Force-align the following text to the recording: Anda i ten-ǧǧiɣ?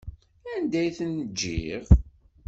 Anda 0.53 0.81
i 0.87 0.89
ten-ǧǧiɣ? 0.97 1.83